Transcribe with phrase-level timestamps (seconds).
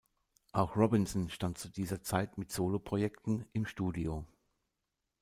[0.51, 4.25] Auch Robinson stand zu dieser Zeit mit Soloprojekten im Studio.